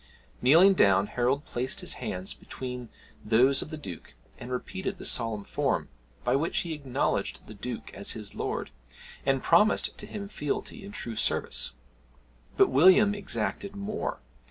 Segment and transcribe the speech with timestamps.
[0.41, 2.89] Kneeling down, Harold placed his hands between
[3.23, 5.89] those of the Duke, and repeated the solemn form,
[6.23, 8.71] by which he acknowledged the Duke as his lord,
[9.27, 11.73] and promised to him fealty and true service.
[12.57, 14.21] But William exacted more.